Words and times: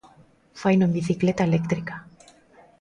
Faino 0.61 0.85
en 0.85 0.93
bicicleta 0.93 1.43
eléctrica. 1.43 1.95